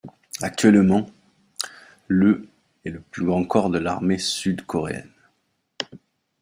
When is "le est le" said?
2.07-3.01